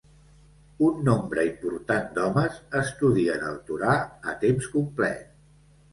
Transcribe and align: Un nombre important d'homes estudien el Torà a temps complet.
Un 0.87 1.03
nombre 1.09 1.43
important 1.49 2.09
d'homes 2.17 2.57
estudien 2.81 3.47
el 3.51 3.61
Torà 3.69 3.95
a 4.33 4.37
temps 4.47 4.71
complet. 4.79 5.41